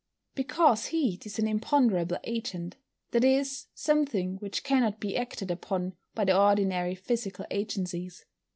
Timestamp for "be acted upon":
4.99-5.93